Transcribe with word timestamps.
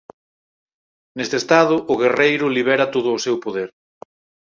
Neste 1.17 1.35
estado 1.41 1.75
o 1.91 1.95
guerreiro 2.01 2.53
libera 2.57 2.91
todo 2.95 3.09
o 3.13 3.23
seu 3.25 3.35
poder. 3.45 3.69